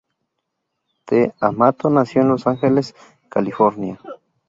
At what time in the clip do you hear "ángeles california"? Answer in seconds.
2.47-3.99